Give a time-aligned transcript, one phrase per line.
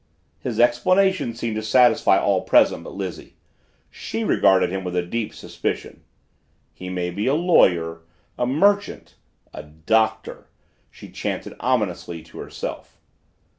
[0.39, 3.35] His explanation seemed to satisfy all present but Lizzie.
[3.91, 6.01] She regarded him with a deep suspicion.
[6.73, 8.01] "'He may be a lawyer,
[8.35, 9.13] a merchant,
[9.53, 10.47] a Doctor...'"
[10.89, 12.97] she chanted ominously to herself.